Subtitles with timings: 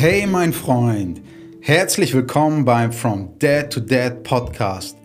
[0.00, 1.20] Hey mein Freund,
[1.60, 4.96] herzlich willkommen beim From Dad to Dad Podcast.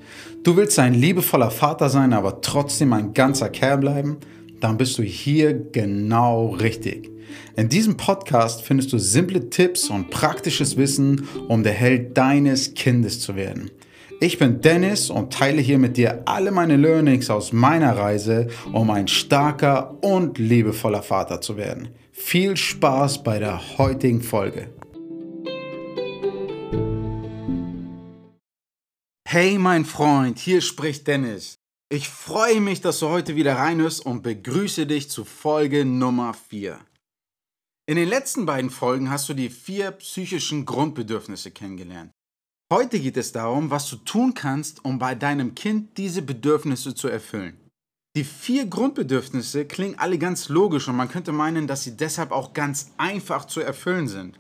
[0.43, 4.17] Du willst ein liebevoller Vater sein, aber trotzdem ein ganzer Kerl bleiben?
[4.59, 7.09] Dann bist du hier genau richtig.
[7.55, 13.19] In diesem Podcast findest du simple Tipps und praktisches Wissen, um der Held deines Kindes
[13.19, 13.71] zu werden.
[14.21, 18.91] Ich bin Dennis und teile hier mit dir alle meine Learnings aus meiner Reise, um
[18.91, 21.87] ein starker und liebevoller Vater zu werden.
[22.11, 24.68] Viel Spaß bei der heutigen Folge.
[29.33, 31.55] Hey mein Freund, hier spricht Dennis.
[31.92, 36.80] Ich freue mich, dass du heute wieder reinhörst und begrüße dich zu Folge Nummer 4.
[37.88, 42.11] In den letzten beiden Folgen hast du die vier psychischen Grundbedürfnisse kennengelernt.
[42.72, 47.08] Heute geht es darum, was du tun kannst, um bei deinem Kind diese Bedürfnisse zu
[47.08, 47.58] erfüllen.
[48.16, 52.54] Die vier Grundbedürfnisse klingen alle ganz logisch und man könnte meinen, dass sie deshalb auch
[52.54, 54.38] ganz einfach zu erfüllen sind.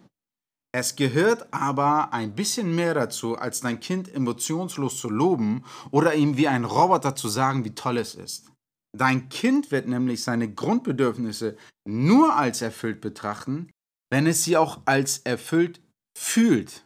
[0.75, 6.35] Es gehört aber ein bisschen mehr dazu, als dein Kind emotionslos zu loben oder ihm
[6.35, 8.49] wie ein Roboter zu sagen, wie toll es ist.
[8.97, 11.57] Dein Kind wird nämlich seine Grundbedürfnisse
[11.87, 13.71] nur als erfüllt betrachten,
[14.11, 15.79] wenn es sie auch als erfüllt
[16.17, 16.83] fühlt.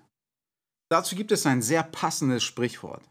[0.89, 3.03] Dazu gibt es ein sehr passendes Sprichwort.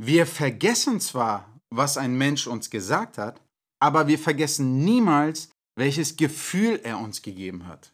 [0.00, 3.40] Wir vergessen zwar, was ein Mensch uns gesagt hat,
[3.80, 7.92] aber wir vergessen niemals, welches Gefühl er uns gegeben hat.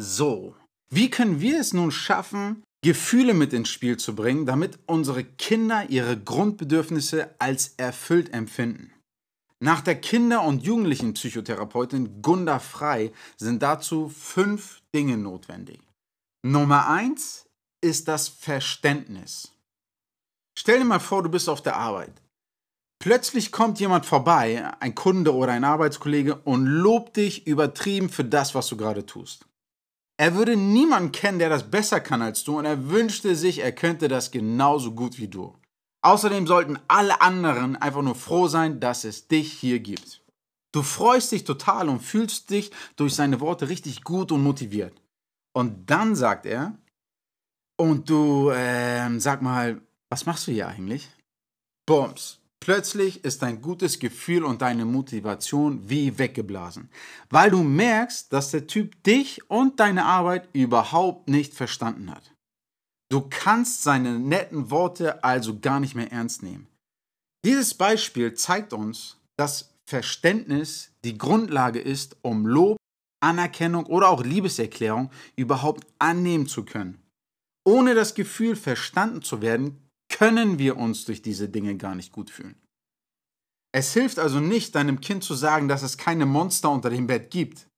[0.00, 0.54] So,
[0.90, 5.90] wie können wir es nun schaffen, Gefühle mit ins Spiel zu bringen, damit unsere Kinder
[5.90, 8.92] ihre Grundbedürfnisse als erfüllt empfinden?
[9.60, 15.80] Nach der Kinder- und Jugendlichenpsychotherapeutin Gunda Frei sind dazu fünf Dinge notwendig.
[16.44, 17.46] Nummer eins
[17.80, 19.52] ist das Verständnis.
[20.56, 22.22] Stell dir mal vor, du bist auf der Arbeit.
[23.00, 28.54] Plötzlich kommt jemand vorbei, ein Kunde oder ein Arbeitskollege, und lobt dich übertrieben für das,
[28.54, 29.44] was du gerade tust.
[30.20, 33.72] Er würde niemanden kennen, der das besser kann als du und er wünschte sich, er
[33.72, 35.56] könnte das genauso gut wie du.
[36.02, 40.24] Außerdem sollten alle anderen einfach nur froh sein, dass es dich hier gibt.
[40.72, 45.00] Du freust dich total und fühlst dich durch seine Worte richtig gut und motiviert.
[45.52, 46.76] Und dann sagt er,
[47.76, 51.08] und du, äh, sag mal, was machst du hier eigentlich?
[51.86, 52.40] Bums.
[52.60, 56.90] Plötzlich ist dein gutes Gefühl und deine Motivation wie weggeblasen,
[57.30, 62.34] weil du merkst, dass der Typ dich und deine Arbeit überhaupt nicht verstanden hat.
[63.10, 66.66] Du kannst seine netten Worte also gar nicht mehr ernst nehmen.
[67.44, 72.76] Dieses Beispiel zeigt uns, dass Verständnis die Grundlage ist, um Lob,
[73.20, 77.02] Anerkennung oder auch Liebeserklärung überhaupt annehmen zu können.
[77.64, 79.87] Ohne das Gefühl, verstanden zu werden,
[80.18, 82.56] können wir uns durch diese Dinge gar nicht gut fühlen.
[83.72, 87.30] Es hilft also nicht, deinem Kind zu sagen, dass es keine Monster unter dem Bett
[87.30, 87.68] gibt.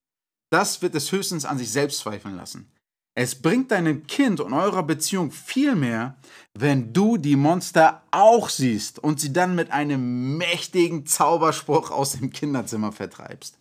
[0.50, 2.72] Das wird es höchstens an sich selbst zweifeln lassen.
[3.14, 6.16] Es bringt deinem Kind und eurer Beziehung viel mehr,
[6.56, 12.30] wenn du die Monster auch siehst und sie dann mit einem mächtigen Zauberspruch aus dem
[12.30, 13.58] Kinderzimmer vertreibst.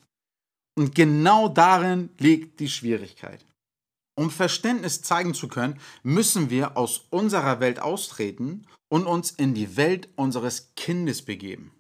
[0.78, 3.44] Und genau darin liegt die Schwierigkeit.
[4.20, 9.78] Um Verständnis zeigen zu können, müssen wir aus unserer Welt austreten und uns in die
[9.78, 11.72] Welt unseres Kindes begeben.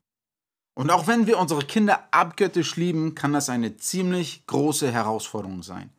[0.73, 5.89] Und auch wenn wir unsere Kinder abgöttisch lieben, kann das eine ziemlich große Herausforderung sein.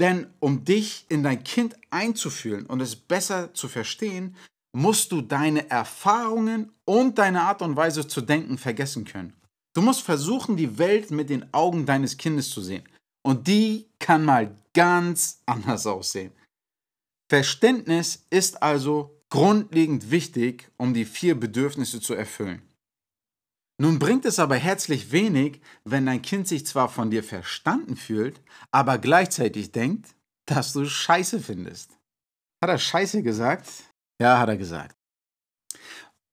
[0.00, 4.36] Denn um dich in dein Kind einzufühlen und es besser zu verstehen,
[4.74, 9.34] musst du deine Erfahrungen und deine Art und Weise zu denken vergessen können.
[9.74, 12.88] Du musst versuchen, die Welt mit den Augen deines Kindes zu sehen.
[13.22, 16.32] Und die kann mal ganz anders aussehen.
[17.30, 22.62] Verständnis ist also grundlegend wichtig, um die vier Bedürfnisse zu erfüllen.
[23.80, 28.40] Nun bringt es aber herzlich wenig, wenn dein Kind sich zwar von dir verstanden fühlt,
[28.72, 31.92] aber gleichzeitig denkt, dass du Scheiße findest.
[32.62, 33.68] Hat er Scheiße gesagt?
[34.20, 34.96] Ja, hat er gesagt.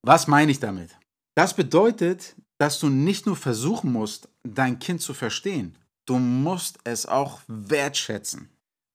[0.01, 0.97] Was meine ich damit?
[1.35, 7.05] Das bedeutet, dass du nicht nur versuchen musst, dein Kind zu verstehen, du musst es
[7.05, 8.49] auch wertschätzen.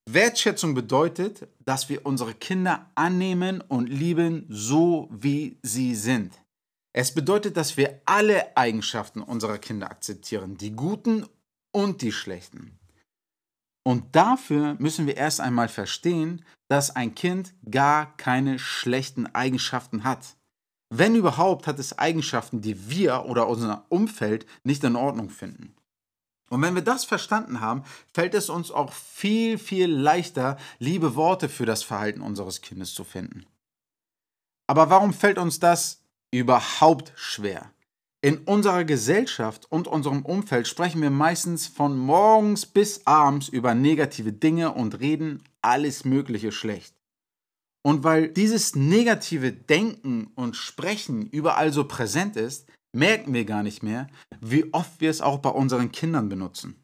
[0.09, 6.33] Wertschätzung bedeutet, dass wir unsere Kinder annehmen und lieben, so wie sie sind.
[6.93, 11.27] Es bedeutet, dass wir alle Eigenschaften unserer Kinder akzeptieren, die guten
[11.73, 12.79] und die schlechten.
[13.85, 20.37] Und dafür müssen wir erst einmal verstehen, dass ein Kind gar keine schlechten Eigenschaften hat.
[20.93, 25.75] Wenn überhaupt, hat es Eigenschaften, die wir oder unser Umfeld nicht in Ordnung finden.
[26.50, 31.49] Und wenn wir das verstanden haben, fällt es uns auch viel, viel leichter, liebe Worte
[31.49, 33.47] für das Verhalten unseres Kindes zu finden.
[34.67, 36.02] Aber warum fällt uns das
[36.32, 37.70] überhaupt schwer?
[38.23, 44.32] In unserer Gesellschaft und unserem Umfeld sprechen wir meistens von morgens bis abends über negative
[44.32, 46.94] Dinge und reden alles Mögliche schlecht.
[47.82, 53.82] Und weil dieses negative Denken und Sprechen überall so präsent ist, merken wir gar nicht
[53.82, 54.08] mehr,
[54.41, 56.83] wie oft wir es auch bei unseren Kindern benutzen.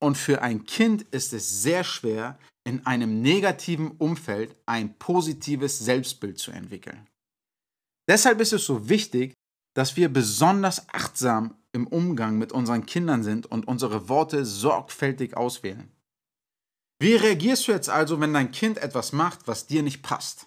[0.00, 6.38] Und für ein Kind ist es sehr schwer, in einem negativen Umfeld ein positives Selbstbild
[6.38, 7.08] zu entwickeln.
[8.08, 9.34] Deshalb ist es so wichtig,
[9.74, 15.90] dass wir besonders achtsam im Umgang mit unseren Kindern sind und unsere Worte sorgfältig auswählen.
[17.00, 20.46] Wie reagierst du jetzt also, wenn dein Kind etwas macht, was dir nicht passt?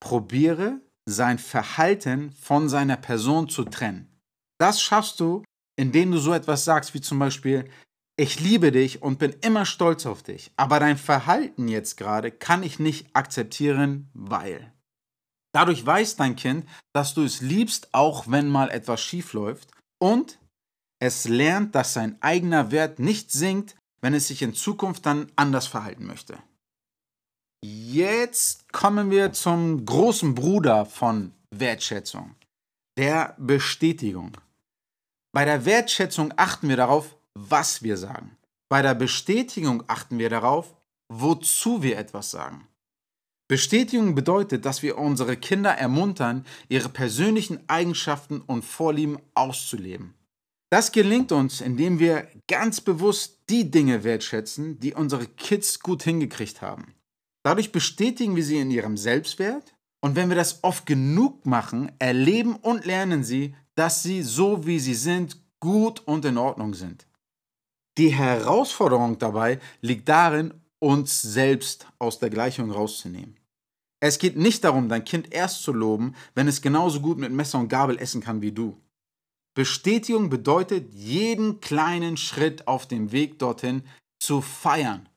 [0.00, 4.13] Probiere sein Verhalten von seiner Person zu trennen.
[4.64, 5.44] Das schaffst du,
[5.76, 7.68] indem du so etwas sagst wie zum Beispiel,
[8.16, 12.62] ich liebe dich und bin immer stolz auf dich, aber dein Verhalten jetzt gerade kann
[12.62, 14.72] ich nicht akzeptieren, weil.
[15.54, 20.38] Dadurch weiß dein Kind, dass du es liebst, auch wenn mal etwas schief läuft und
[20.98, 25.66] es lernt, dass sein eigener Wert nicht sinkt, wenn es sich in Zukunft dann anders
[25.66, 26.38] verhalten möchte.
[27.62, 32.34] Jetzt kommen wir zum großen Bruder von Wertschätzung,
[32.96, 34.38] der Bestätigung.
[35.34, 38.36] Bei der Wertschätzung achten wir darauf, was wir sagen.
[38.68, 40.76] Bei der Bestätigung achten wir darauf,
[41.08, 42.68] wozu wir etwas sagen.
[43.48, 50.14] Bestätigung bedeutet, dass wir unsere Kinder ermuntern, ihre persönlichen Eigenschaften und Vorlieben auszuleben.
[50.70, 56.62] Das gelingt uns, indem wir ganz bewusst die Dinge wertschätzen, die unsere Kids gut hingekriegt
[56.62, 56.94] haben.
[57.42, 62.54] Dadurch bestätigen wir sie in ihrem Selbstwert und wenn wir das oft genug machen, erleben
[62.54, 67.06] und lernen sie, dass sie so wie sie sind, gut und in Ordnung sind.
[67.96, 73.38] Die Herausforderung dabei liegt darin, uns selbst aus der Gleichung rauszunehmen.
[74.00, 77.58] Es geht nicht darum, dein Kind erst zu loben, wenn es genauso gut mit Messer
[77.58, 78.76] und Gabel essen kann wie du.
[79.54, 83.84] Bestätigung bedeutet, jeden kleinen Schritt auf dem Weg dorthin
[84.18, 85.08] zu feiern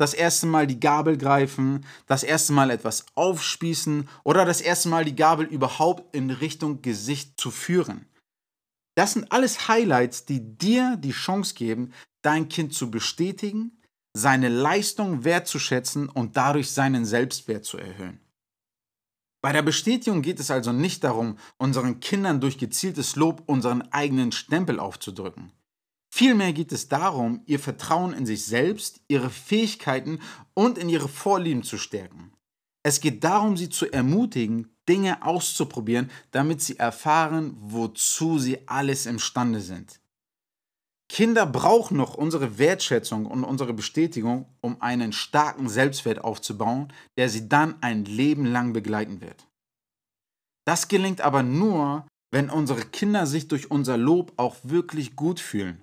[0.00, 5.04] das erste Mal die Gabel greifen, das erste Mal etwas aufspießen oder das erste Mal
[5.04, 8.06] die Gabel überhaupt in Richtung Gesicht zu führen.
[8.96, 11.92] Das sind alles Highlights, die dir die Chance geben,
[12.22, 13.78] dein Kind zu bestätigen,
[14.14, 18.20] seine Leistung wertzuschätzen und dadurch seinen Selbstwert zu erhöhen.
[19.42, 24.32] Bei der Bestätigung geht es also nicht darum, unseren Kindern durch gezieltes Lob unseren eigenen
[24.32, 25.52] Stempel aufzudrücken.
[26.12, 30.18] Vielmehr geht es darum, ihr Vertrauen in sich selbst, ihre Fähigkeiten
[30.54, 32.32] und in ihre Vorlieben zu stärken.
[32.82, 39.60] Es geht darum, sie zu ermutigen, Dinge auszuprobieren, damit sie erfahren, wozu sie alles imstande
[39.60, 40.00] sind.
[41.08, 47.48] Kinder brauchen noch unsere Wertschätzung und unsere Bestätigung, um einen starken Selbstwert aufzubauen, der sie
[47.48, 49.46] dann ein Leben lang begleiten wird.
[50.64, 55.82] Das gelingt aber nur, wenn unsere Kinder sich durch unser Lob auch wirklich gut fühlen.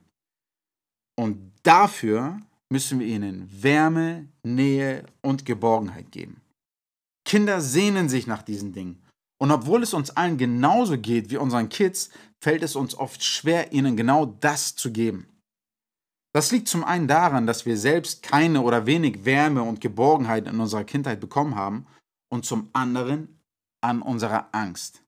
[1.18, 6.42] Und dafür müssen wir ihnen Wärme, Nähe und Geborgenheit geben.
[7.26, 9.04] Kinder sehnen sich nach diesen Dingen.
[9.40, 12.10] Und obwohl es uns allen genauso geht wie unseren Kids,
[12.42, 15.28] fällt es uns oft schwer, ihnen genau das zu geben.
[16.34, 20.60] Das liegt zum einen daran, dass wir selbst keine oder wenig Wärme und Geborgenheit in
[20.60, 21.88] unserer Kindheit bekommen haben
[22.30, 23.42] und zum anderen
[23.82, 25.04] an unserer Angst.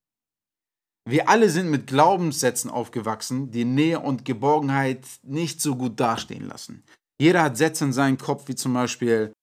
[1.09, 6.83] Wir alle sind mit Glaubenssätzen aufgewachsen, die Nähe und Geborgenheit nicht so gut dastehen lassen.
[7.19, 9.33] Jeder hat Sätze in seinem Kopf, wie zum Beispiel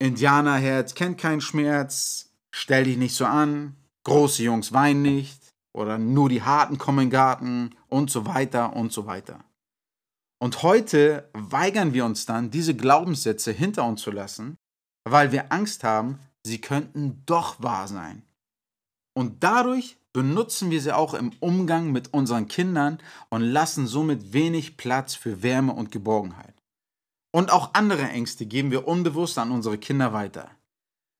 [0.00, 5.42] Indianerherz kennt keinen Schmerz, stell dich nicht so an, große Jungs weinen nicht
[5.74, 9.42] oder nur die Harten kommen in den Garten und so weiter und so weiter.
[10.40, 14.56] Und heute weigern wir uns dann, diese Glaubenssätze hinter uns zu lassen,
[15.04, 18.22] weil wir Angst haben, sie könnten doch wahr sein.
[19.16, 22.98] Und dadurch benutzen wir sie auch im Umgang mit unseren Kindern
[23.28, 26.54] und lassen somit wenig Platz für Wärme und Geborgenheit.
[27.30, 30.50] Und auch andere Ängste geben wir unbewusst an unsere Kinder weiter.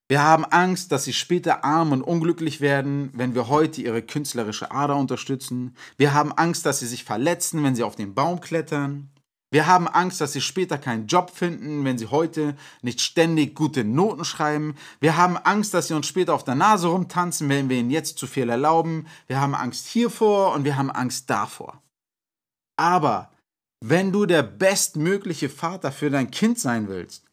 [0.09, 4.73] Wir haben Angst, dass sie später arm und unglücklich werden, wenn wir heute ihre künstlerische
[4.73, 5.77] Ader unterstützen.
[5.97, 9.11] Wir haben Angst, dass sie sich verletzen, wenn sie auf den Baum klettern.
[9.51, 13.83] Wir haben Angst, dass sie später keinen Job finden, wenn sie heute nicht ständig gute
[13.83, 14.75] Noten schreiben.
[15.01, 18.19] Wir haben Angst, dass sie uns später auf der Nase rumtanzen, wenn wir ihnen jetzt
[18.19, 19.07] zu viel erlauben.
[19.27, 21.83] Wir haben Angst hiervor und wir haben Angst davor.
[22.77, 23.33] Aber
[23.81, 27.25] wenn du der bestmögliche Vater für dein Kind sein willst,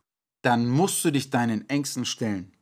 [0.41, 2.55] dann musst du dich deinen Ängsten stellen.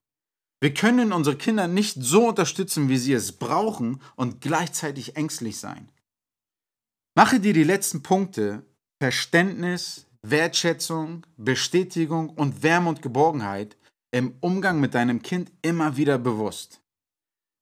[0.62, 5.92] Wir können unsere Kinder nicht so unterstützen, wie sie es brauchen und gleichzeitig ängstlich sein.
[7.16, 8.66] Mache dir die letzten Punkte
[9.04, 13.76] Verständnis, Wertschätzung, Bestätigung und Wärme und Geborgenheit
[14.12, 16.82] im Umgang mit deinem Kind immer wieder bewusst.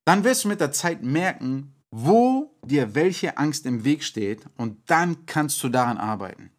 [0.04, 4.88] Dann wirst du mit der Zeit merken, wo dir welche Angst im Weg steht und
[4.88, 6.52] dann kannst du daran arbeiten.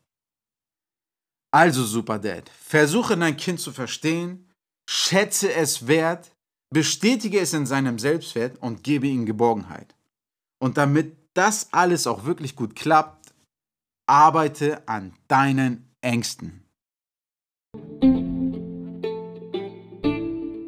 [1.53, 4.49] Also Super Dad, versuche dein Kind zu verstehen,
[4.85, 6.35] schätze es wert,
[6.73, 9.95] bestätige es in seinem Selbstwert und gebe ihm Geborgenheit.
[10.59, 13.22] Und damit das alles auch wirklich gut klappt,
[14.05, 16.63] arbeite an deinen Ängsten.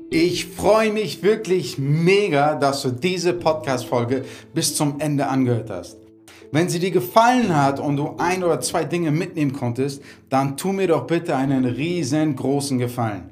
[0.10, 4.24] Ich freue mich wirklich mega, dass du diese Podcast-Folge
[4.54, 5.98] bis zum Ende angehört hast.
[6.54, 10.72] Wenn sie dir gefallen hat und du ein oder zwei Dinge mitnehmen konntest, dann tu
[10.72, 13.30] mir doch bitte einen riesengroßen Gefallen.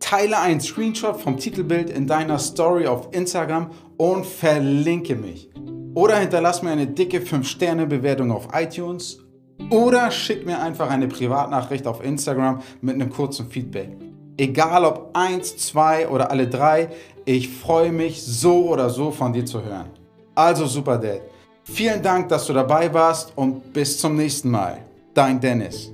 [0.00, 5.50] Teile einen Screenshot vom Titelbild in deiner Story auf Instagram und verlinke mich.
[5.94, 9.20] Oder hinterlass mir eine dicke 5-Sterne-Bewertung auf iTunes.
[9.70, 13.90] Oder schick mir einfach eine Privatnachricht auf Instagram mit einem kurzen Feedback.
[14.36, 16.90] Egal ob eins, zwei oder alle drei,
[17.24, 19.90] ich freue mich so oder so von dir zu hören.
[20.34, 21.22] Also super Dad.
[21.64, 24.78] Vielen Dank, dass du dabei warst und bis zum nächsten Mal.
[25.12, 25.90] Dein Dennis.